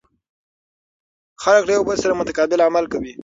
خلک 1.43 1.63
له 1.65 1.71
یو 1.77 1.83
بل 1.89 1.97
سره 2.03 2.17
متقابل 2.19 2.59
عمل 2.67 2.85
کوي. 2.93 3.13